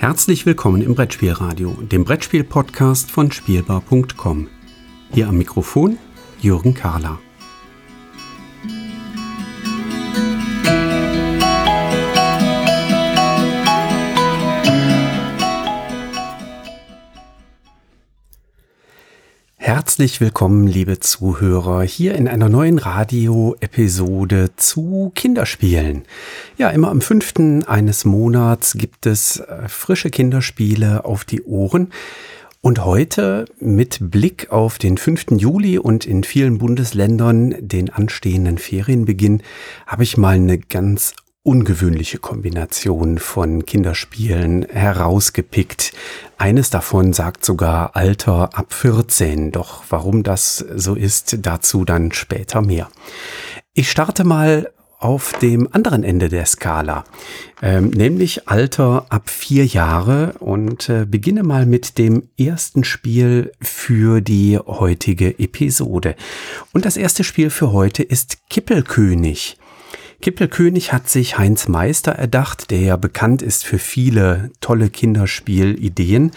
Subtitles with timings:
[0.00, 4.48] Herzlich willkommen im Brettspielradio, dem Brettspiel-Podcast von Spielbar.com.
[5.12, 5.98] Hier am Mikrofon
[6.40, 7.18] Jürgen Kahler.
[20.00, 26.04] Herzlich willkommen, liebe Zuhörer, hier in einer neuen Radio-Episode zu Kinderspielen.
[26.56, 31.92] Ja, immer am fünften eines Monats gibt es äh, frische Kinderspiele auf die Ohren.
[32.62, 35.32] Und heute mit Blick auf den 5.
[35.32, 39.42] Juli und in vielen Bundesländern den anstehenden Ferienbeginn
[39.86, 45.92] habe ich mal eine ganz ungewöhnliche Kombination von Kinderspielen herausgepickt.
[46.36, 52.60] Eines davon sagt sogar Alter ab 14, doch warum das so ist, dazu dann später
[52.60, 52.88] mehr.
[53.72, 57.04] Ich starte mal auf dem anderen Ende der Skala,
[57.62, 64.20] ähm, nämlich Alter ab vier Jahre und äh, beginne mal mit dem ersten Spiel für
[64.20, 66.16] die heutige Episode.
[66.74, 69.56] Und das erste Spiel für heute ist Kippelkönig.
[70.20, 76.32] Kippelkönig hat sich Heinz Meister erdacht, der ja bekannt ist für viele tolle Kinderspielideen.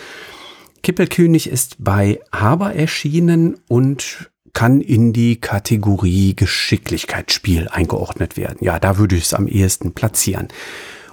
[0.84, 8.58] Kippelkönig ist bei Haber erschienen und kann in die Kategorie Geschicklichkeitsspiel eingeordnet werden.
[8.62, 10.48] Ja, da würde ich es am ehesten platzieren.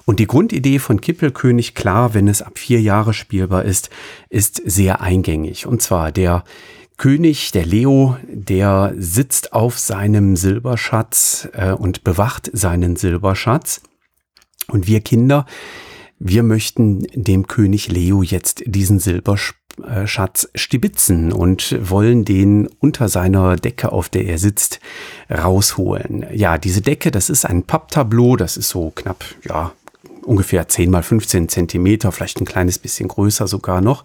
[0.05, 3.91] Und die Grundidee von Kippelkönig, klar, wenn es ab vier Jahre spielbar ist,
[4.29, 5.67] ist sehr eingängig.
[5.67, 6.45] Und zwar der
[7.01, 13.81] König, der Leo, der sitzt auf seinem Silberschatz äh, und bewacht seinen Silberschatz.
[14.69, 15.47] Und wir Kinder,
[16.19, 23.93] wir möchten dem König Leo jetzt diesen Silberschatz stibitzen und wollen den unter seiner Decke,
[23.93, 24.79] auf der er sitzt,
[25.31, 26.27] rausholen.
[26.35, 29.73] Ja, diese Decke, das ist ein Papptableau, das ist so knapp, ja,
[30.25, 34.05] ungefähr 10 mal 15 Zentimeter, vielleicht ein kleines bisschen größer sogar noch.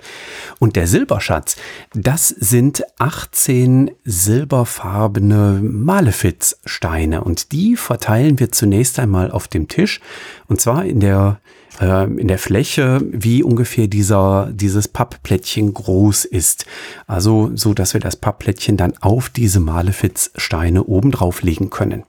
[0.59, 1.56] Und der Silberschatz,
[1.94, 10.00] das sind 18 silberfarbene Malefizsteine und die verteilen wir zunächst einmal auf dem Tisch
[10.47, 11.40] und zwar in der
[11.81, 16.66] äh, in der Fläche, wie ungefähr dieser, dieses Pappplättchen groß ist.
[17.07, 22.03] Also so, dass wir das Pappplättchen dann auf diese Malefizsteine oben drauf legen können.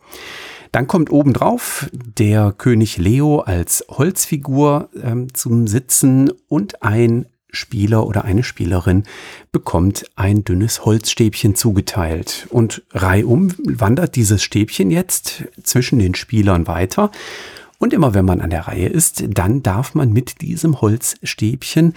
[0.76, 8.26] Dann kommt obendrauf der König Leo als Holzfigur ähm, zum Sitzen und ein Spieler oder
[8.26, 9.04] eine Spielerin
[9.52, 12.46] bekommt ein dünnes Holzstäbchen zugeteilt.
[12.50, 17.10] Und reihum wandert dieses Stäbchen jetzt zwischen den Spielern weiter.
[17.78, 21.94] Und immer wenn man an der Reihe ist, dann darf man mit diesem Holzstäbchen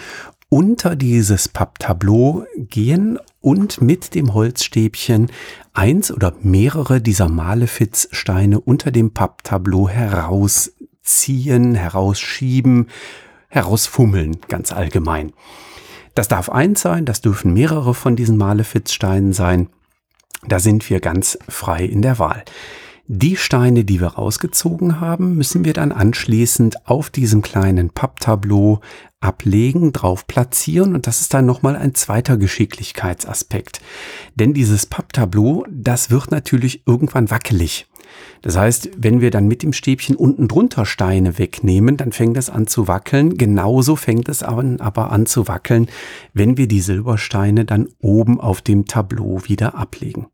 [0.50, 5.32] unter dieses Papptableau gehen und mit dem Holzstäbchen
[5.74, 12.88] eins oder mehrere dieser Malefizsteine unter dem Papptableau herausziehen, herausschieben,
[13.48, 15.34] herausfummeln, ganz allgemein.
[16.16, 19.70] Das darf eins sein, das dürfen mehrere von diesen Malefizsteinen sein.
[20.48, 22.44] Da sind wir ganz frei in der Wahl.
[23.12, 28.82] Die Steine, die wir rausgezogen haben, müssen wir dann anschließend auf diesem kleinen Papptableau
[29.20, 33.82] ablegen, drauf platzieren und das ist dann nochmal ein zweiter Geschicklichkeitsaspekt.
[34.36, 37.88] Denn dieses Papptableau, das wird natürlich irgendwann wackelig.
[38.44, 42.52] Das heißt, wenn wir dann mit dem Stäbchen unten drunter Steine wegnehmen, dann fängt es
[42.52, 43.40] an zu wackeln.
[43.40, 45.88] Genauso fängt es aber an zu wackeln,
[46.36, 50.28] wenn wir die Silbersteine dann oben auf dem Tableau wieder ablegen.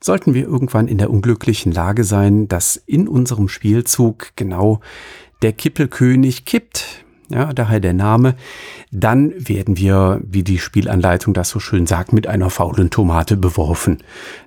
[0.00, 4.80] Sollten wir irgendwann in der unglücklichen Lage sein, dass in unserem Spielzug genau
[5.42, 8.36] der Kippelkönig kippt, ja, daher der Name,
[8.90, 13.98] dann werden wir, wie die Spielanleitung das so schön sagt, mit einer faulen Tomate beworfen.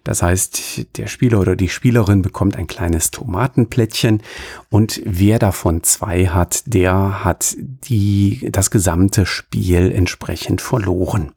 [0.03, 4.23] Das heißt, der Spieler oder die Spielerin bekommt ein kleines Tomatenplättchen
[4.69, 11.33] und wer davon zwei hat, der hat die, das gesamte Spiel entsprechend verloren.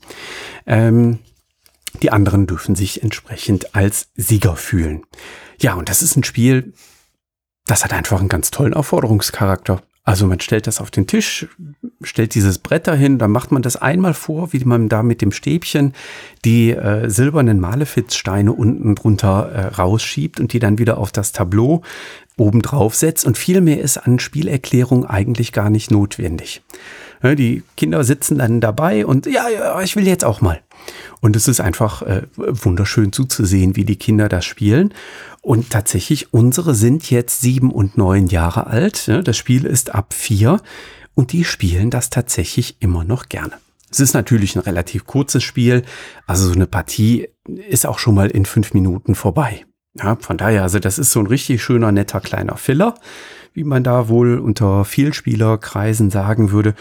[0.66, 1.18] Ähm,
[2.04, 5.04] die anderen dürfen sich entsprechend als Sieger fühlen.
[5.58, 6.74] Ja, und das ist ein Spiel,
[7.64, 9.80] das hat einfach einen ganz tollen Aufforderungscharakter.
[10.02, 11.46] Also man stellt das auf den Tisch,
[12.02, 15.32] stellt dieses Brett dahin, dann macht man das einmal vor, wie man da mit dem
[15.32, 15.94] Stäbchen
[16.44, 21.80] die äh, silbernen Malefizsteine unten drunter äh, rausschiebt und die dann wieder auf das Tableau
[22.36, 23.24] oben drauf setzt.
[23.24, 26.60] Und viel mehr ist an Spielerklärung eigentlich gar nicht notwendig.
[27.24, 30.60] Ja, die Kinder sitzen dann dabei und ja, ja, ich will jetzt auch mal.
[31.22, 34.92] Und es ist einfach äh, wunderschön zuzusehen, wie die Kinder das spielen.
[35.40, 39.10] Und tatsächlich, unsere sind jetzt sieben und neun Jahre alt.
[39.24, 40.60] Das Spiel ist ab vier
[41.14, 43.54] und die spielen das tatsächlich immer noch gerne.
[43.90, 45.82] Es ist natürlich ein relativ kurzes Spiel,
[46.26, 47.28] also so eine Partie
[47.68, 49.64] ist auch schon mal in fünf Minuten vorbei.
[49.94, 52.96] Ja, von daher, also das ist so ein richtig schöner, netter kleiner Filler.
[53.54, 56.74] Wie man da wohl unter Vielspielerkreisen sagen würde,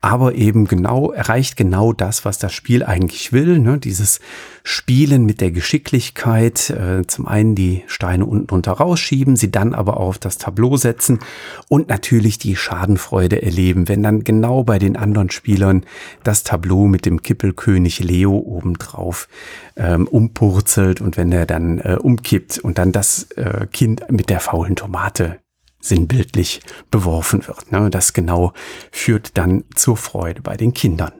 [0.00, 3.60] aber eben genau, erreicht genau das, was das Spiel eigentlich will.
[3.60, 3.78] Ne?
[3.78, 4.20] Dieses
[4.64, 9.98] Spielen mit der Geschicklichkeit, äh, zum einen die Steine unten drunter rausschieben, sie dann aber
[9.98, 11.20] auf das Tableau setzen
[11.68, 15.84] und natürlich die Schadenfreude erleben, wenn dann genau bei den anderen Spielern
[16.24, 19.28] das Tableau mit dem Kippelkönig Leo obendrauf
[19.76, 24.40] ähm, umpurzelt und wenn er dann äh, umkippt und dann das äh, Kind mit der
[24.40, 25.38] faulen Tomate
[25.80, 27.72] sinnbildlich beworfen wird.
[27.72, 27.90] Ne?
[27.90, 28.52] Das genau
[28.90, 31.12] führt dann zur Freude bei den Kindern.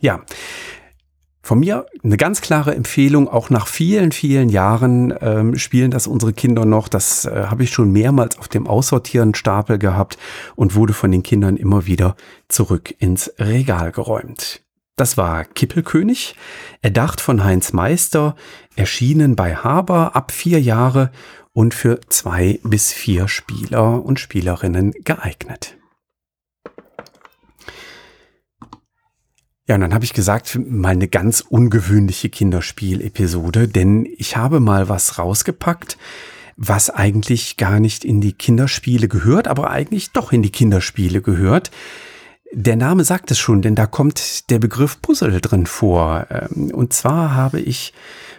[0.00, 0.20] Ja,
[1.44, 6.32] von mir eine ganz klare Empfehlung, auch nach vielen, vielen Jahren ähm, spielen das unsere
[6.32, 6.88] Kinder noch.
[6.88, 10.16] Das äh, habe ich schon mehrmals auf dem Aussortieren Stapel gehabt
[10.56, 12.16] und wurde von den Kindern immer wieder
[12.48, 14.63] zurück ins Regal geräumt.
[14.96, 16.36] Das war Kippelkönig,
[16.80, 18.36] erdacht von Heinz Meister,
[18.76, 21.10] erschienen bei Haber ab vier Jahre
[21.52, 25.76] und für zwei bis vier Spieler und Spielerinnen geeignet.
[29.66, 34.88] Ja, und dann habe ich gesagt, mal eine ganz ungewöhnliche Kinderspielepisode, denn ich habe mal
[34.88, 35.96] was rausgepackt,
[36.56, 41.70] was eigentlich gar nicht in die Kinderspiele gehört, aber eigentlich doch in die Kinderspiele gehört.
[42.52, 46.26] Der Name sagt es schon, denn da kommt der Begriff Puzzle drin vor.
[46.30, 47.92] Ähm, und zwar habe ich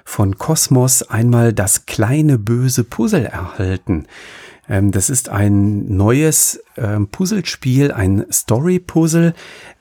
[0.05, 4.05] von Kosmos einmal das kleine böse Puzzle erhalten.
[4.69, 9.33] Ähm, das ist ein neues ähm, Puzzlespiel, ein Story-Puzzle,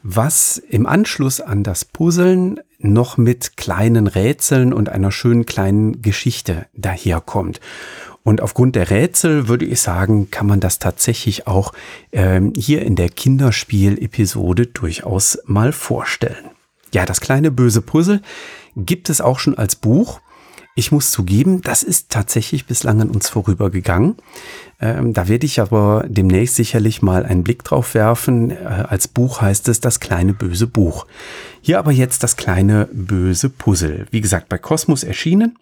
[0.02, 6.66] was im Anschluss an das Puzzeln noch mit kleinen Rätseln und einer schönen kleinen Geschichte
[6.74, 7.60] daherkommt.
[8.24, 11.72] Und aufgrund der Rätsel würde ich sagen, kann man das tatsächlich auch
[12.10, 16.50] ähm, hier in der Kinderspiel-Episode durchaus mal vorstellen.
[16.92, 18.22] Ja, das kleine böse Puzzle
[18.76, 20.20] gibt es auch schon als Buch.
[20.76, 24.16] Ich muss zugeben, das ist tatsächlich bislang an uns vorübergegangen.
[24.80, 28.50] Ähm, da werde ich aber demnächst sicherlich mal einen Blick drauf werfen.
[28.50, 31.06] Äh, als Buch heißt es das kleine böse Buch.
[31.60, 34.06] Hier aber jetzt das kleine böse Puzzle.
[34.10, 35.56] Wie gesagt, bei Kosmos erschienen.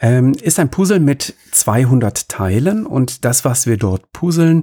[0.00, 4.62] Ähm, ist ein Puzzle mit 200 Teilen und das, was wir dort puzzeln,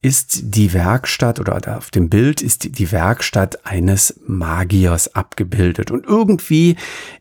[0.00, 5.90] ist die Werkstatt oder auf dem Bild ist die Werkstatt eines Magiers abgebildet.
[5.90, 6.76] Und irgendwie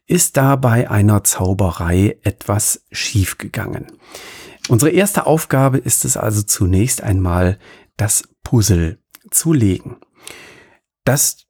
[0.05, 3.87] ist da bei einer Zauberei etwas schiefgegangen.
[4.67, 7.57] Unsere erste Aufgabe ist es also zunächst einmal,
[7.97, 8.99] das Puzzle
[9.31, 9.97] zu legen.
[11.05, 11.44] Das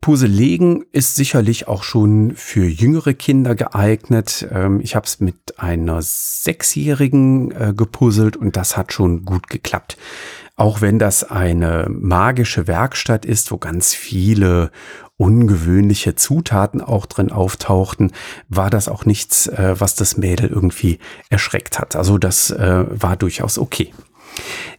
[0.00, 4.48] Puzzle legen ist sicherlich auch schon für jüngere Kinder geeignet.
[4.52, 9.96] Ähm, ich habe es mit einer Sechsjährigen äh, gepuzzelt und das hat schon gut geklappt.
[10.56, 14.72] Auch wenn das eine magische Werkstatt ist, wo ganz viele
[15.16, 18.12] ungewöhnliche Zutaten auch drin auftauchten,
[18.48, 21.96] war das auch nichts, äh, was das Mädel irgendwie erschreckt hat.
[21.96, 23.92] Also das äh, war durchaus okay.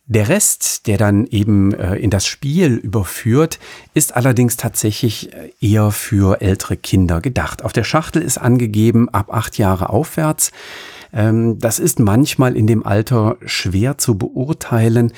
[0.06, 3.60] Der Rest, der dann eben äh, in das Spiel überführt,
[3.94, 5.30] ist allerdings tatsächlich
[5.62, 7.63] eher für ältere Kinder gedacht.
[7.63, 10.51] Auf der Schachtel ist angegeben ab acht Jahre aufwärts.
[11.13, 15.13] Ähm, das ist manchmal in dem Alter schwer zu beurteilen.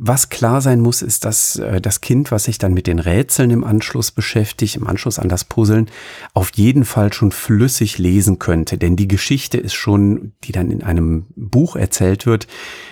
[0.00, 3.50] Was klar sein muss, ist, dass äh, das Kind, was sich dann mit den Rätseln
[3.50, 5.90] im Anschluss beschäftigt, im Anschluss an das Puzzeln,
[6.34, 8.78] auf jeden Fall schon flüssig lesen könnte.
[8.78, 12.46] Denn die Geschichte ist schon, die dann in einem Buch erzählt wird,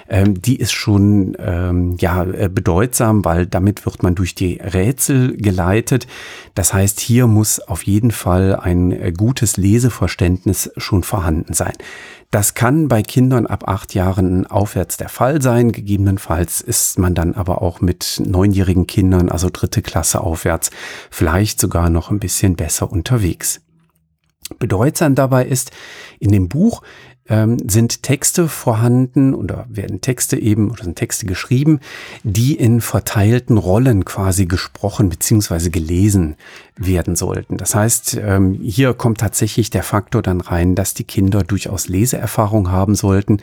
[0.08, 5.36] ähm, die ist schon ähm, ja äh, bedeutsam, weil damit wird man durch die Rätsel
[5.36, 6.08] geleitet.
[6.56, 11.75] Das heißt, hier muss auf jeden Fall ein äh, gutes Leseverständnis schon vorhanden sein.
[12.31, 15.70] Das kann bei Kindern ab acht Jahren aufwärts der Fall sein.
[15.70, 20.70] Gegebenenfalls ist man dann aber auch mit neunjährigen Kindern, also dritte Klasse aufwärts,
[21.10, 23.60] vielleicht sogar noch ein bisschen besser unterwegs.
[24.58, 25.72] Bedeutsam dabei ist,
[26.20, 26.82] in dem Buch
[27.29, 31.81] ähm, sind Texte vorhanden oder werden Texte eben oder sind Texte geschrieben,
[32.23, 36.37] die in verteilten Rollen quasi gesprochen beziehungsweise gelesen
[36.77, 37.56] werden sollten.
[37.56, 42.71] Das heißt, ähm, hier kommt tatsächlich der Faktor dann rein, dass die Kinder durchaus Leseerfahrung
[42.71, 43.39] haben sollten.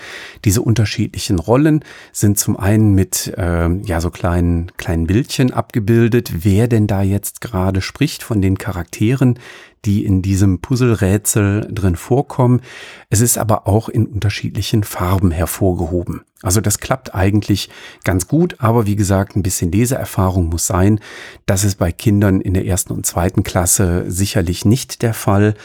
[0.45, 6.67] Diese unterschiedlichen Rollen sind zum einen mit ähm, ja so kleinen kleinen Bildchen abgebildet, wer
[6.67, 9.39] denn da jetzt gerade spricht von den Charakteren,
[9.85, 12.61] die in diesem Puzzlerätsel drin vorkommen.
[13.09, 16.21] Es ist aber auch in unterschiedlichen Farben hervorgehoben.
[16.41, 17.69] Also das klappt eigentlich
[18.03, 20.99] ganz gut, aber wie gesagt, ein bisschen Leseerfahrung muss sein.
[21.45, 25.55] Das ist bei Kindern in der ersten und zweiten Klasse sicherlich nicht der Fall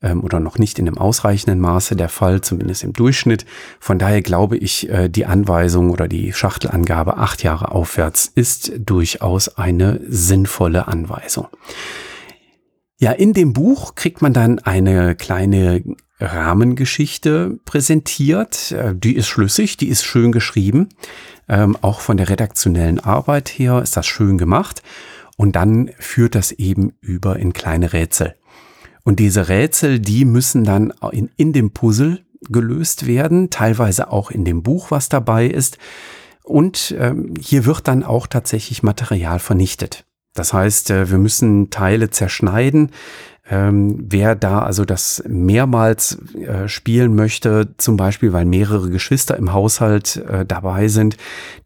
[0.00, 3.46] ähm, oder noch nicht in einem ausreichenden Maße der Fall, zumindest im Durchschnitt.
[3.80, 9.56] Von daher glaube ich, äh, die Anweisung oder die Schachtelangabe acht Jahre aufwärts ist durchaus
[9.58, 11.48] eine sinnvolle Anweisung.
[13.00, 15.84] Ja, in dem Buch kriegt man dann eine kleine
[16.18, 18.72] Rahmengeschichte präsentiert.
[18.72, 20.88] Äh, die ist schlüssig, die ist schön geschrieben.
[21.48, 24.82] Ähm, auch von der redaktionellen Arbeit her ist das schön gemacht.
[25.36, 28.34] Und dann führt das eben über in kleine Rätsel.
[29.04, 34.44] Und diese Rätsel, die müssen dann in, in dem Puzzle gelöst werden, teilweise auch in
[34.44, 35.78] dem Buch, was dabei ist.
[36.42, 40.04] Und ähm, hier wird dann auch tatsächlich Material vernichtet.
[40.38, 42.90] Das heißt, äh, wir müssen Teile zerschneiden.
[43.50, 49.54] Ähm, wer da also das mehrmals äh, spielen möchte, zum Beispiel weil mehrere Geschwister im
[49.54, 51.16] Haushalt äh, dabei sind,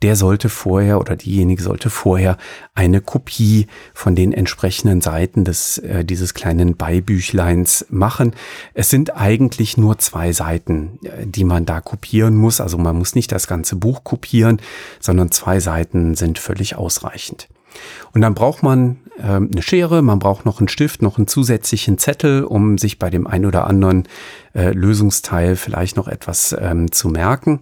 [0.01, 2.39] der sollte vorher oder diejenige sollte vorher
[2.75, 8.33] eine Kopie von den entsprechenden Seiten des, dieses kleinen Beibüchleins machen.
[8.75, 12.61] Es sind eigentlich nur zwei Seiten, die man da kopieren muss.
[12.61, 14.63] Also man muss nicht das ganze Buch kopieren,
[15.01, 17.49] sondern zwei Seiten sind völlig ausreichend.
[18.13, 21.99] Und dann braucht man ähm, eine Schere, man braucht noch einen Stift, noch einen zusätzlichen
[21.99, 24.09] Zettel, um sich bei dem ein oder anderen
[24.55, 27.61] äh, Lösungsteil vielleicht noch etwas ähm, zu merken.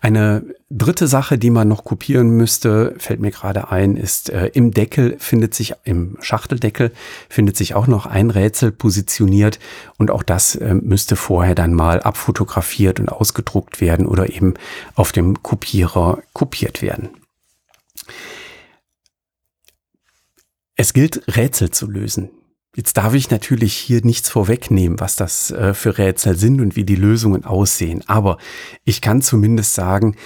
[0.00, 4.70] Eine dritte Sache, die man noch kopieren müsste, fällt mir gerade ein, ist äh, im
[4.72, 6.92] Deckel findet sich, im Schachteldeckel
[7.28, 9.58] findet sich auch noch ein Rätsel positioniert
[9.98, 14.54] und auch das äh, müsste vorher dann mal abfotografiert und ausgedruckt werden oder eben
[14.94, 17.10] auf dem Kopierer kopiert werden.
[20.80, 22.30] Es gilt, Rätsel zu lösen.
[22.74, 26.84] Jetzt darf ich natürlich hier nichts vorwegnehmen, was das äh, für Rätsel sind und wie
[26.84, 28.02] die Lösungen aussehen.
[28.06, 28.38] Aber
[28.84, 30.16] ich kann zumindest sagen,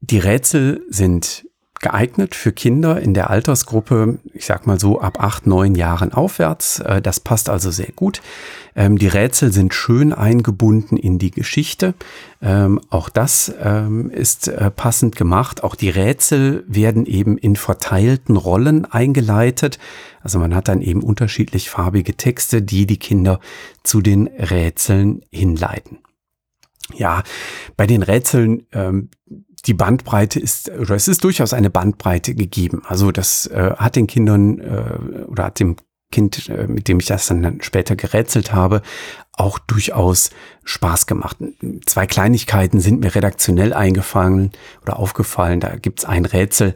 [0.00, 1.44] die Rätsel sind
[1.80, 6.80] geeignet für Kinder in der Altersgruppe, ich sag mal so ab acht, neun Jahren aufwärts.
[6.80, 8.20] Äh, das passt also sehr gut.
[8.74, 11.94] Ähm, die Rätsel sind schön eingebunden in die Geschichte.
[12.40, 15.64] Ähm, auch das ähm, ist äh, passend gemacht.
[15.64, 19.78] Auch die Rätsel werden eben in verteilten Rollen eingeleitet.
[20.22, 23.40] Also man hat dann eben unterschiedlich farbige Texte, die die Kinder
[23.82, 25.98] zu den Rätseln hinleiten.
[26.94, 27.22] Ja,
[27.76, 28.66] bei den Rätseln,
[29.66, 32.82] die Bandbreite ist, oder es ist durchaus eine Bandbreite gegeben.
[32.86, 35.76] Also das äh, hat den Kindern äh, oder hat dem
[36.10, 38.82] Kind, äh, mit dem ich das dann später gerätselt habe,
[39.32, 40.30] auch durchaus
[40.64, 41.36] Spaß gemacht.
[41.86, 45.60] Zwei Kleinigkeiten sind mir redaktionell eingefallen oder aufgefallen.
[45.60, 46.74] Da gibt's ein Rätsel,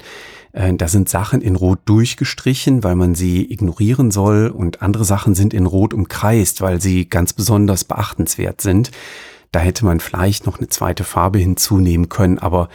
[0.52, 5.34] äh, da sind Sachen in Rot durchgestrichen, weil man sie ignorieren soll und andere Sachen
[5.34, 8.90] sind in Rot umkreist, weil sie ganz besonders beachtenswert sind.
[9.52, 12.68] Da hätte man vielleicht noch eine zweite Farbe hinzunehmen können, aber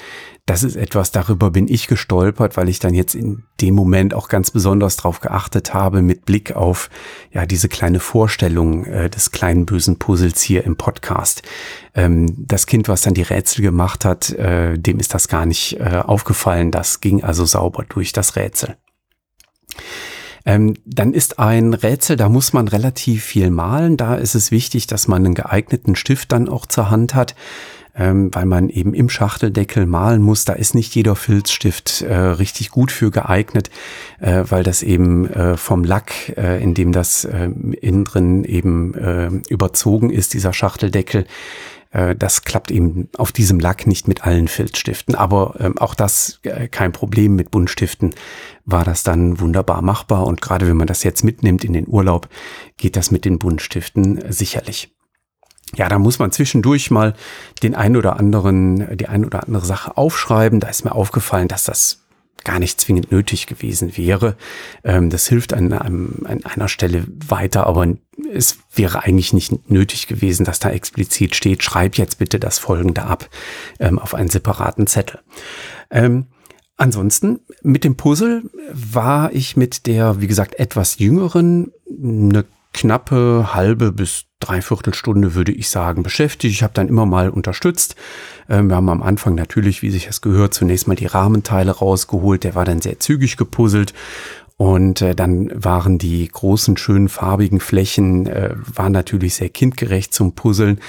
[0.46, 4.30] das ist etwas, darüber bin ich gestolpert, weil ich dann jetzt in dem Moment auch
[4.30, 6.90] ganz besonders drauf geachtet habe, mit Blick auf
[7.34, 11.42] ja diese kleine Vorstellung äh, des kleinen bösen Puzzles hier im Podcast.
[11.96, 15.82] Ähm, das Kind, was dann die Rätsel gemacht hat, äh, dem ist das gar nicht
[15.82, 16.72] äh, aufgefallen.
[16.72, 18.78] Das ging also sauber durch das Rätsel.
[20.48, 23.98] Ähm, dann ist ein Rätsel, da muss man relativ viel malen.
[23.98, 27.36] Da ist es wichtig, dass man einen geeigneten Stift dann auch zur Hand hat
[27.98, 30.46] ähm, weil man eben im Schachteldeckel malen muss.
[30.46, 33.70] Da ist nicht jeder Filzstift äh, richtig gut für geeignet,
[34.20, 37.50] äh, weil das eben äh, vom Lack, äh, in dem das äh,
[37.82, 41.26] innen drin eben äh, überzogen ist, dieser Schachteldeckel,
[42.16, 45.16] das klappt eben auf diesem Lack nicht mit allen Filzstiften.
[45.16, 47.36] Aber ähm, auch das äh, kein Problem.
[47.36, 48.14] Mit Buntstiften
[48.66, 50.28] war das dann wunderbar machbar.
[50.28, 52.30] Und gerade wenn man das jetzt mitnimmt in den Urlaub,
[52.78, 54.94] geht das mit den Buntstiften äh, sicherlich
[55.76, 57.14] ja, da muss man zwischendurch mal
[57.62, 60.62] den ein oder anderen, die ein oder andere Sache aufschreiben.
[60.62, 62.07] Da ist mir aufgefallen, dass das
[62.48, 64.38] gar nicht zwingend nötig gewesen wäre.
[64.84, 67.86] Ähm, das hilft an, einem, an einer Stelle weiter, aber
[68.32, 73.04] es wäre eigentlich nicht nötig gewesen, dass da explizit steht, schreib jetzt bitte das Folgende
[73.04, 73.30] ab
[73.80, 75.20] ähm, auf einen separaten Zettel.
[75.92, 76.28] Ähm,
[76.78, 82.46] ansonsten mit dem Puzzle war ich mit der, wie gesagt, etwas jüngeren eine
[82.78, 86.54] knappe halbe bis dreiviertel Stunde, würde ich sagen, beschäftigt.
[86.54, 87.96] Ich habe dann immer mal unterstützt.
[88.50, 92.44] Ähm, wir haben am Anfang natürlich, wie sich es gehört, zunächst mal die Rahmenteile rausgeholt.
[92.44, 93.94] Der war dann sehr zügig gepuzzelt
[94.58, 100.34] und äh, dann waren die großen, schönen, farbigen Flächen, äh, waren natürlich sehr kindgerecht zum
[100.34, 100.80] Puzzeln.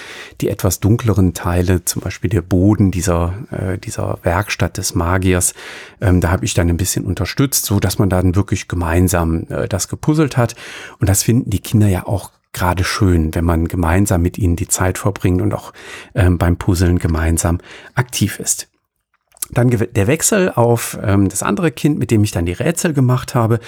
[0.40, 5.52] Die etwas dunkleren Teile, zum Beispiel der Boden dieser, äh, dieser Werkstatt des Magiers,
[6.00, 9.68] ähm, da habe ich dann ein bisschen unterstützt, so dass man dann wirklich gemeinsam äh,
[9.68, 10.56] das gepuzzelt hat.
[10.98, 14.68] Und das finden die Kinder ja auch gerade schön, wenn man gemeinsam mit ihnen die
[14.68, 15.75] Zeit verbringt und auch
[16.14, 17.58] ähm, beim Puzzeln gemeinsam
[17.94, 18.67] aktiv ist.
[19.50, 23.35] Dann der Wechsel auf ähm, das andere Kind, mit dem ich dann die Rätsel gemacht
[23.35, 23.61] habe.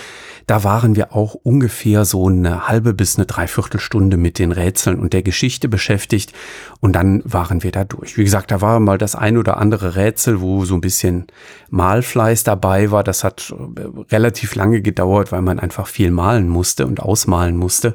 [0.47, 5.15] Da waren wir auch ungefähr so eine halbe bis eine Dreiviertelstunde mit den Rätseln und
[5.15, 6.33] der Geschichte beschäftigt.
[6.81, 8.19] Und dann waren wir da durch.
[8.19, 11.29] Wie gesagt, da war mal das ein oder andere Rätsel, wo so ein bisschen
[11.71, 13.03] Malfleiß dabei war.
[13.03, 17.95] Das hat äh, relativ lange gedauert, weil man einfach viel malen musste und ausmalen musste.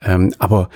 [0.00, 0.68] Ähm, aber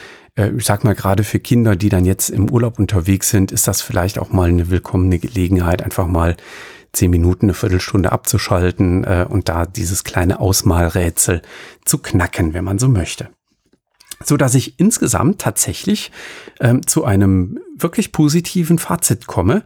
[0.49, 3.83] ich sag mal, gerade für Kinder, die dann jetzt im Urlaub unterwegs sind, ist das
[3.83, 6.37] vielleicht auch mal eine willkommene Gelegenheit, einfach mal
[6.93, 11.43] zehn Minuten, eine Viertelstunde abzuschalten äh, und da dieses kleine Ausmalrätsel
[11.85, 13.29] zu knacken, wenn man so möchte
[14.25, 16.13] so dass ich insgesamt tatsächlich
[16.61, 19.65] ähm, zu einem wirklich positiven Fazit komme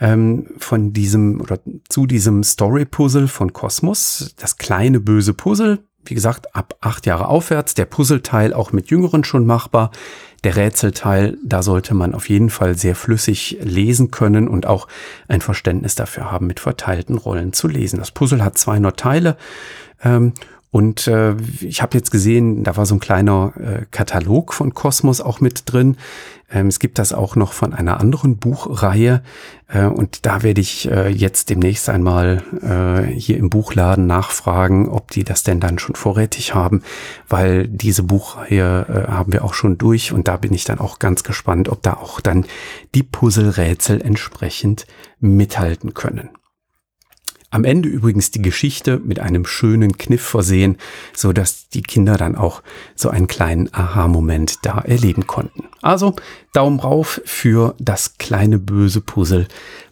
[0.00, 5.84] ähm, von diesem oder zu diesem Story Puzzle von Kosmos, das kleine böse Puzzle.
[6.04, 9.90] Wie gesagt, ab acht Jahre aufwärts, der Puzzleteil auch mit Jüngeren schon machbar.
[10.44, 14.88] Der Rätselteil, da sollte man auf jeden Fall sehr flüssig lesen können und auch
[15.28, 17.98] ein Verständnis dafür haben, mit verteilten Rollen zu lesen.
[17.98, 19.36] Das Puzzle hat 200 Teile
[20.02, 20.32] ähm,
[20.72, 25.20] und äh, ich habe jetzt gesehen, da war so ein kleiner äh, Katalog von Kosmos
[25.20, 25.98] auch mit drin.
[26.52, 29.22] Ähm, es gibt das auch noch von einer anderen Buchreihe.
[29.68, 35.10] Äh, und da werde ich äh, jetzt demnächst einmal äh, hier im Buchladen nachfragen, ob
[35.10, 36.82] die das denn dann schon vorrätig haben,
[37.28, 40.12] weil diese Buchreihe haben wir auch schon durch.
[40.12, 42.46] Und da bin ich dann auch ganz gespannt, ob da auch dann
[42.94, 44.86] die Puzzlerätsel entsprechend
[45.20, 46.30] mithalten können.
[47.52, 50.78] Am Ende übrigens die Geschichte mit einem schönen Kniff versehen,
[51.14, 52.62] so dass die Kinder dann auch
[52.96, 55.64] so einen kleinen Aha-Moment da erleben konnten.
[55.82, 56.16] Also
[56.54, 59.48] Daumen rauf für das kleine böse Puzzle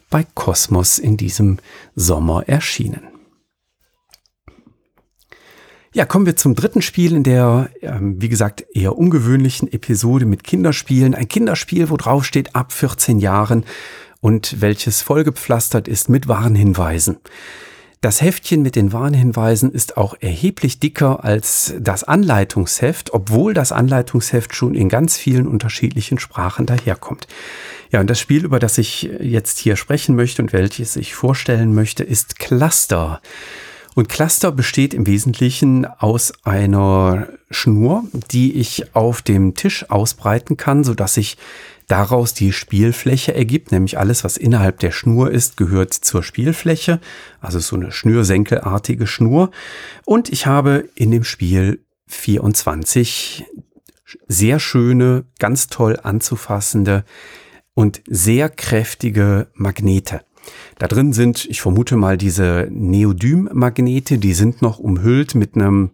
[0.09, 1.59] bei Kosmos in diesem
[1.95, 3.01] Sommer erschienen.
[5.93, 10.43] Ja, kommen wir zum dritten Spiel in der, ähm, wie gesagt, eher ungewöhnlichen Episode mit
[10.43, 11.13] Kinderspielen.
[11.13, 13.65] Ein Kinderspiel, wo drauf steht ab 14 Jahren
[14.21, 17.17] und welches vollgepflastert ist mit Warnhinweisen.
[18.01, 24.55] Das Heftchen mit den Warnhinweisen ist auch erheblich dicker als das Anleitungsheft, obwohl das Anleitungsheft
[24.55, 27.27] schon in ganz vielen unterschiedlichen Sprachen daherkommt.
[27.91, 31.75] Ja, und das Spiel, über das ich jetzt hier sprechen möchte und welches ich vorstellen
[31.75, 33.21] möchte, ist Cluster.
[33.93, 40.83] Und Cluster besteht im Wesentlichen aus einer Schnur, die ich auf dem Tisch ausbreiten kann,
[40.83, 41.37] so dass ich
[41.91, 47.01] daraus die Spielfläche ergibt, nämlich alles, was innerhalb der Schnur ist, gehört zur Spielfläche,
[47.41, 49.51] also so eine schnürsenkelartige Schnur.
[50.05, 53.45] Und ich habe in dem Spiel 24
[54.27, 57.03] sehr schöne, ganz toll anzufassende
[57.73, 60.21] und sehr kräftige Magnete.
[60.77, 65.91] Da drin sind, ich vermute mal, diese Neodym-Magnete, die sind noch umhüllt mit einem,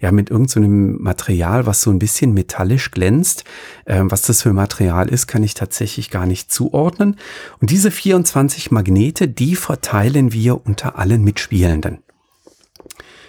[0.00, 3.44] ja, mit irgendeinem so Material, was so ein bisschen metallisch glänzt.
[3.86, 7.16] Ähm, was das für Material ist, kann ich tatsächlich gar nicht zuordnen.
[7.60, 11.98] Und diese 24 Magnete, die verteilen wir unter allen Mitspielenden.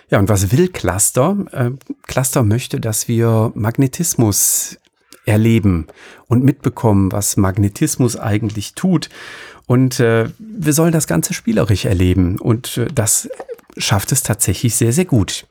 [0.10, 1.38] Ja, und was will Cluster?
[1.52, 1.72] Äh,
[2.08, 4.78] Cluster möchte, dass wir Magnetismus
[5.26, 5.88] erleben
[6.28, 9.10] und mitbekommen, was Magnetismus eigentlich tut.
[9.70, 12.40] Und äh, wir sollen das Ganze spielerisch erleben.
[12.40, 13.30] Und äh, das
[13.78, 15.46] schafft es tatsächlich sehr, sehr gut.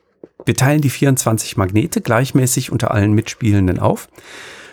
[0.45, 4.09] Wir teilen die 24 Magnete gleichmäßig unter allen Mitspielenden auf.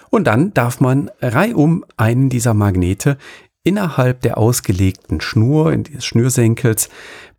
[0.09, 3.19] Und dann darf man reihum einen dieser Magnete
[3.61, 6.89] innerhalb der ausgelegten Schnur, in des Schnürsenkels,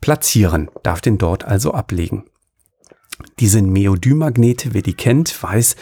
[0.00, 2.22] platzieren, darf den dort also ablegen.
[3.40, 5.74] Diese Neodym-Magnete, wer die kennt, weiß,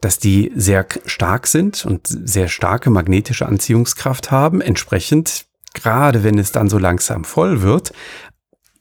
[0.00, 4.60] dass die sehr stark sind und sehr starke magnetische Anziehungskraft haben.
[4.60, 5.47] Entsprechend
[5.82, 7.92] gerade wenn es dann so langsam voll wird,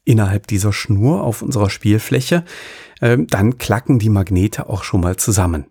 [0.05, 2.43] innerhalb dieser Schnur auf unserer Spielfläche,
[3.01, 5.65] äh, dann klacken die Magnete auch schon mal zusammen.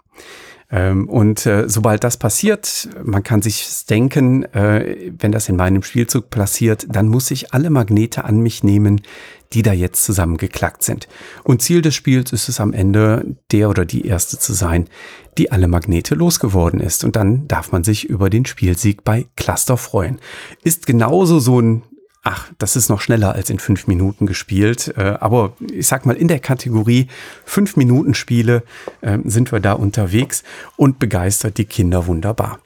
[0.71, 5.83] Ähm, und äh, sobald das passiert, man kann sich denken, äh, wenn das in meinem
[5.83, 9.01] Spielzug passiert, dann muss ich alle Magnete an mich nehmen,
[9.53, 11.09] die da jetzt zusammengeklackt sind.
[11.45, 14.89] Und Ziel des Spiels ist es am Ende, der oder die erste zu sein,
[15.39, 17.05] die alle Magnete losgeworden ist.
[17.05, 20.19] Und dann darf man sich über den Spielsieg bei Cluster freuen.
[20.63, 21.83] Ist genauso so ein
[22.27, 24.93] ach, das ist noch schneller als in fünf Minuten gespielt.
[24.97, 27.07] Äh, aber ich sag mal, in der Kategorie
[27.45, 28.65] fünf Minuten Spiele
[29.01, 30.43] äh, sind wir da unterwegs
[30.77, 32.59] und begeistert die Kinder wunderbar.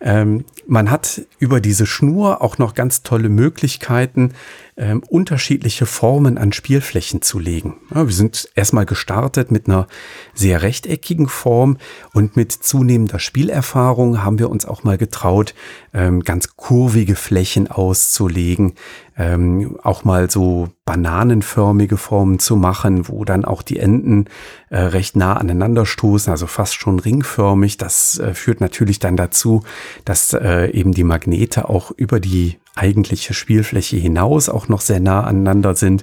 [0.00, 4.32] Ähm, man hat über diese Schnur auch noch ganz tolle Möglichkeiten,
[4.76, 7.76] ähm, unterschiedliche Formen an Spielflächen zu legen.
[7.94, 9.86] Ja, wir sind erstmal gestartet mit einer
[10.34, 11.78] sehr rechteckigen Form
[12.12, 15.54] und mit zunehmender Spielerfahrung haben wir uns auch mal getraut,
[15.92, 18.74] ähm, ganz kurvige Flächen auszulegen,
[19.16, 24.26] ähm, auch mal so bananenförmige Formen zu machen, wo dann auch die Enden
[24.70, 27.76] äh, recht nah aneinander stoßen, also fast schon ringförmig.
[27.76, 29.62] Das äh, führt natürlich dann dazu,
[30.04, 35.22] dass äh, eben die Magnete auch über die eigentliche Spielfläche hinaus auch noch sehr nah
[35.22, 36.02] aneinander sind.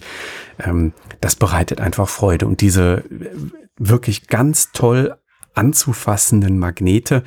[0.63, 2.47] Ähm, das bereitet einfach Freude.
[2.47, 3.29] Und diese äh,
[3.77, 5.15] wirklich ganz toll
[5.53, 7.23] anzufassenden Magnete,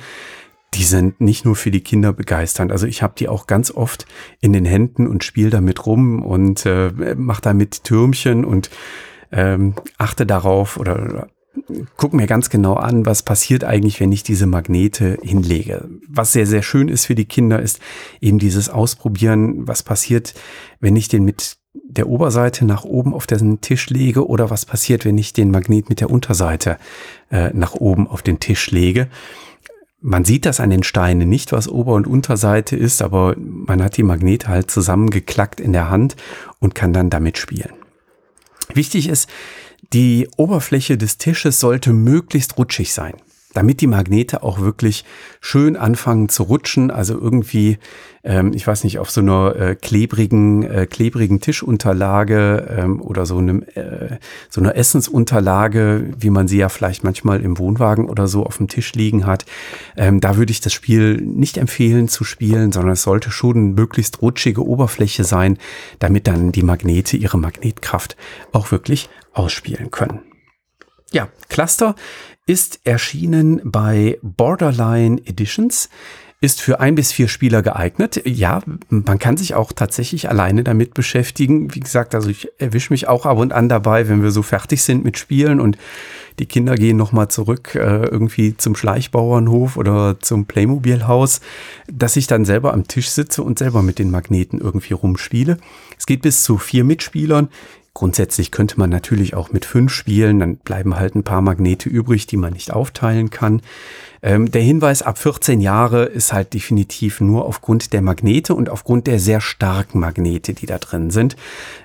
[0.75, 2.71] die sind nicht nur für die Kinder begeisternd.
[2.71, 4.05] Also ich habe die auch ganz oft
[4.41, 8.69] in den Händen und spiele damit rum und äh, mache damit Türmchen und
[9.31, 11.27] ähm, achte darauf oder
[11.95, 15.87] gucke mir ganz genau an, was passiert eigentlich, wenn ich diese Magnete hinlege.
[16.07, 17.79] Was sehr, sehr schön ist für die Kinder, ist
[18.19, 20.33] eben dieses Ausprobieren, was passiert,
[20.81, 25.05] wenn ich den mit der Oberseite nach oben auf den Tisch lege oder was passiert,
[25.05, 26.77] wenn ich den Magnet mit der Unterseite
[27.31, 29.07] äh, nach oben auf den Tisch lege.
[30.07, 33.97] Man sieht das an den Steinen nicht, was Ober- und Unterseite ist, aber man hat
[33.97, 36.15] die Magnete halt zusammengeklackt in der Hand
[36.59, 37.73] und kann dann damit spielen.
[38.71, 39.27] Wichtig ist,
[39.93, 43.15] die Oberfläche des Tisches sollte möglichst rutschig sein
[43.55, 45.05] damit die Magnete auch wirklich
[45.39, 46.91] schön anfangen zu rutschen.
[46.91, 47.79] Also irgendwie,
[48.23, 53.37] ähm, ich weiß nicht, auf so einer äh, klebrigen, äh, klebrigen Tischunterlage ähm, oder so
[53.37, 54.17] einem äh,
[54.49, 58.67] so einer Essensunterlage, wie man sie ja vielleicht manchmal im Wohnwagen oder so auf dem
[58.67, 59.45] Tisch liegen hat.
[59.95, 63.73] Ähm, da würde ich das Spiel nicht empfehlen zu spielen, sondern es sollte schon eine
[63.73, 65.57] möglichst rutschige Oberfläche sein,
[65.99, 68.17] damit dann die Magnete ihre Magnetkraft
[68.51, 70.19] auch wirklich ausspielen können.
[71.11, 71.95] Ja, Cluster
[72.45, 75.89] ist erschienen bei Borderline Editions,
[76.41, 78.21] ist für ein bis vier Spieler geeignet.
[78.25, 81.73] Ja, man kann sich auch tatsächlich alleine damit beschäftigen.
[81.73, 84.83] Wie gesagt, also ich erwische mich auch ab und an dabei, wenn wir so fertig
[84.83, 85.77] sind mit Spielen und
[86.37, 91.39] die Kinder gehen nochmal zurück äh, irgendwie zum Schleichbauernhof oder zum Playmobil-Haus,
[91.87, 95.57] dass ich dann selber am Tisch sitze und selber mit den Magneten irgendwie rumspiele.
[95.97, 97.49] Es geht bis zu vier Mitspielern.
[97.95, 102.27] Grundsätzlich könnte man natürlich auch mit fünf spielen, dann bleiben halt ein paar Magnete übrig,
[102.27, 103.61] die man nicht aufteilen kann.
[104.21, 109.07] Ähm, der Hinweis ab 14 Jahre ist halt definitiv nur aufgrund der Magnete und aufgrund
[109.07, 111.37] der sehr starken Magnete, die da drin sind.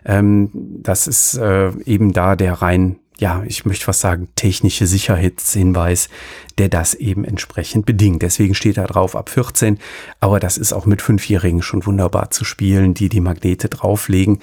[0.04, 0.50] Ähm,
[0.82, 6.08] das ist äh, eben da der rein ja, ich möchte fast sagen, technische Sicherheitshinweis,
[6.56, 8.22] der das eben entsprechend bedingt.
[8.22, 9.78] Deswegen steht da drauf ab 14,
[10.20, 14.40] aber das ist auch mit Fünfjährigen schon wunderbar zu spielen, die die Magnete drauflegen.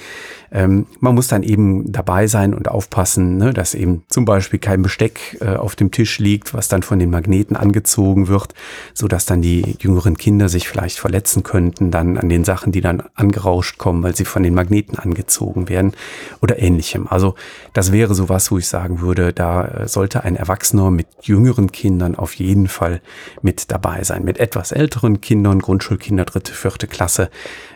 [0.51, 4.81] Ähm, man muss dann eben dabei sein und aufpassen, ne, dass eben zum Beispiel kein
[4.81, 8.53] Besteck äh, auf dem Tisch liegt, was dann von den Magneten angezogen wird,
[8.93, 12.81] so dass dann die jüngeren Kinder sich vielleicht verletzen könnten, dann an den Sachen, die
[12.81, 15.93] dann angerauscht kommen, weil sie von den Magneten angezogen werden
[16.41, 17.07] oder ähnlichem.
[17.07, 17.35] Also
[17.73, 22.15] das wäre sowas, wo ich sagen würde, da äh, sollte ein Erwachsener mit jüngeren Kindern
[22.15, 23.01] auf jeden Fall
[23.41, 24.23] mit dabei sein.
[24.23, 27.29] Mit etwas älteren Kindern, Grundschulkinder, dritte, vierte Klasse,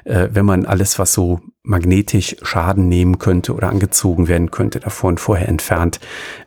[0.04, 5.18] äh, wenn man alles, was so magnetisch Schaden nehmen könnte oder angezogen werden könnte, davon
[5.18, 6.00] vorher entfernt,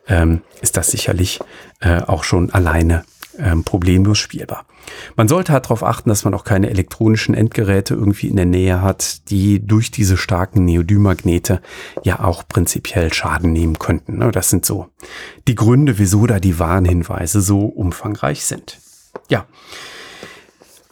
[0.07, 1.39] ähm, ist das sicherlich
[1.79, 3.03] äh, auch schon alleine
[3.39, 4.65] ähm, problemlos spielbar.
[5.15, 8.81] Man sollte halt darauf achten, dass man auch keine elektronischen Endgeräte irgendwie in der Nähe
[8.81, 11.61] hat, die durch diese starken Neodym-Magnete
[12.03, 14.17] ja auch prinzipiell Schaden nehmen könnten.
[14.17, 14.31] Ne?
[14.31, 14.87] Das sind so
[15.47, 18.79] die Gründe, wieso da die Warnhinweise so umfangreich sind.
[19.29, 19.45] Ja.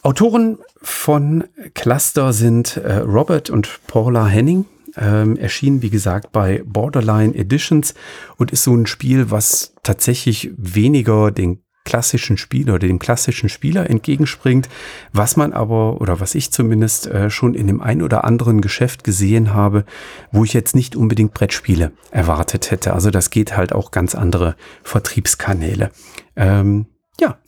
[0.02, 4.66] Autoren von Cluster sind äh, Robert und Paula Henning.
[4.96, 7.94] Ähm, erschien, wie gesagt, bei Borderline Editions
[8.36, 13.88] und ist so ein Spiel, was tatsächlich weniger den klassischen Spieler oder dem klassischen Spieler
[13.88, 14.68] entgegenspringt,
[15.12, 19.04] was man aber oder was ich zumindest äh, schon in dem ein oder anderen Geschäft
[19.04, 19.84] gesehen habe,
[20.32, 22.94] wo ich jetzt nicht unbedingt Brettspiele erwartet hätte.
[22.94, 25.90] Also das geht halt auch ganz andere Vertriebskanäle.
[26.36, 26.86] Ähm,
[27.20, 27.38] ja,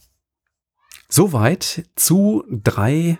[1.09, 3.19] soweit zu drei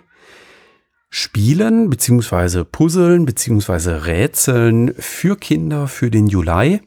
[1.09, 6.81] Spielen beziehungsweise Puzzeln beziehungsweise Rätseln für Kinder für den Juli.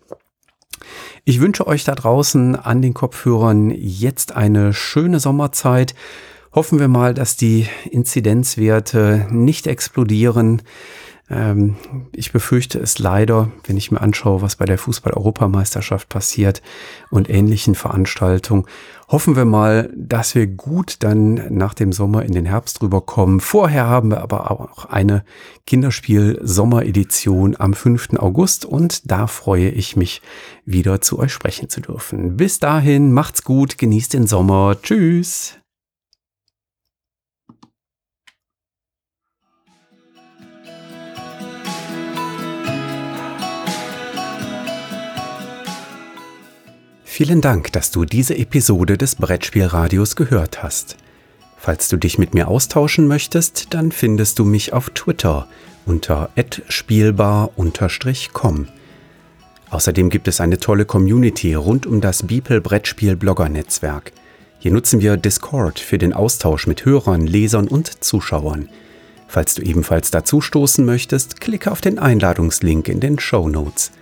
[1.24, 5.94] Ich wünsche euch da draußen an den Kopfhörern jetzt eine schöne Sommerzeit.
[6.52, 10.62] Hoffen wir mal, dass die Inzidenzwerte nicht explodieren.
[11.30, 11.76] Ähm,
[12.12, 16.60] ich befürchte es leider, wenn ich mir anschaue, was bei der Fußball-Europameisterschaft passiert
[17.10, 18.66] und ähnlichen Veranstaltungen.
[19.08, 23.40] Hoffen wir mal, dass wir gut dann nach dem Sommer in den Herbst rüberkommen.
[23.40, 25.24] Vorher haben wir aber auch eine
[25.66, 28.14] Kinderspiel-Sommeredition am 5.
[28.18, 30.22] August und da freue ich mich
[30.64, 32.36] wieder zu euch sprechen zu dürfen.
[32.36, 34.76] Bis dahin, macht's gut, genießt den Sommer.
[34.80, 35.59] Tschüss.
[47.22, 50.96] Vielen Dank, dass du diese Episode des Brettspielradios gehört hast.
[51.58, 55.46] Falls du dich mit mir austauschen möchtest, dann findest du mich auf Twitter
[55.84, 56.30] unter
[56.70, 58.68] @spielbar_com.
[59.68, 64.12] Außerdem gibt es eine tolle Community rund um das Beeple Brettspiel Blogger Netzwerk.
[64.58, 68.70] Hier nutzen wir Discord für den Austausch mit Hörern, Lesern und Zuschauern.
[69.28, 73.92] Falls du ebenfalls dazu stoßen möchtest, klicke auf den Einladungslink in den Show Notes.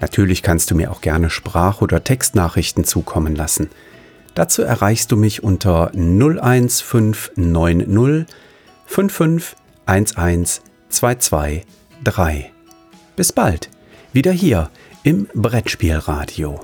[0.00, 3.70] Natürlich kannst du mir auch gerne Sprach- oder Textnachrichten zukommen lassen.
[4.34, 8.26] Dazu erreichst du mich unter 01590
[8.86, 9.56] 55
[10.88, 12.52] 223.
[13.16, 13.70] Bis bald,
[14.12, 14.70] wieder hier
[15.02, 16.60] im Brettspielradio.